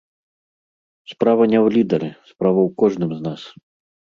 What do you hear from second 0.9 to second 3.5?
Справа не ў лідары, справа ў кожным з нас.